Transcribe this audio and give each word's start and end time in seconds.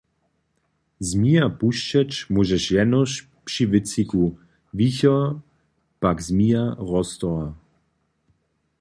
Zmija 1.09 1.45
pušćeć 1.59 2.11
móžeš 2.33 2.63
jenož 2.75 3.11
při 3.45 3.63
wětřiku, 3.71 4.23
wichor 4.77 5.23
pak 6.01 6.17
zmija 6.27 6.63
roztorha. 6.89 7.49